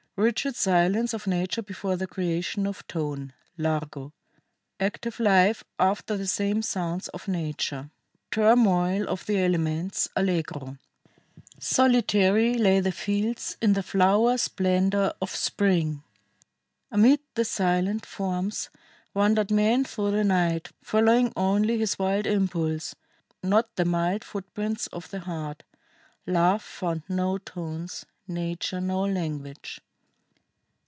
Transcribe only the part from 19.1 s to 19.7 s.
wandered